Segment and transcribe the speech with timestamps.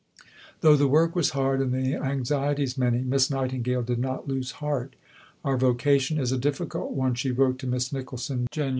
[0.61, 4.95] Though the work was hard and the anxieties many, Miss Nightingale did not lose heart.
[5.45, 8.69] "Our vocation is a difficult one," she wrote to Miss Nicholson (Jan.